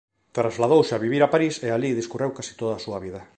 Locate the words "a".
0.95-1.01, 1.23-1.31, 2.75-2.83